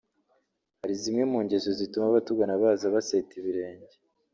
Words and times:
Hari 0.79 0.95
zimwe 1.01 1.23
mu 1.31 1.39
ngeso 1.45 1.69
zituma 1.79 2.05
abatugana 2.07 2.61
baza 2.61 2.93
baseta 2.95 3.31
ibirenge 3.41 3.95